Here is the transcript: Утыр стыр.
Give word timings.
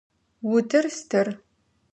Утыр 0.53 0.85
стыр. 0.99 1.27